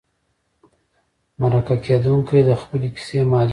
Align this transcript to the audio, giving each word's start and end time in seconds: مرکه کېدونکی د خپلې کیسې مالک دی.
مرکه 1.41 1.75
کېدونکی 1.85 2.41
د 2.49 2.51
خپلې 2.61 2.87
کیسې 2.95 3.19
مالک 3.31 3.49
دی. 3.49 3.49